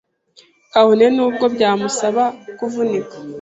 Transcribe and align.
kabone 0.71 1.05
n’ubwo 1.15 1.45
byamusabaga 1.55 2.25
kuvunika, 2.57 3.15